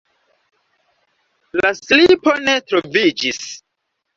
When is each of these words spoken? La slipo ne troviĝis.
La 1.61 1.73
slipo 1.81 2.35
ne 2.49 2.57
troviĝis. 2.73 3.43